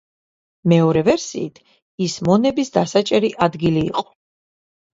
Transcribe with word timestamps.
მეორე 0.71 1.03
ვერსიით, 1.09 1.61
ის 2.07 2.17
მონების 2.31 2.75
დასაჭერი 2.81 3.33
ადგილი 3.49 3.87
იყო. 3.95 4.09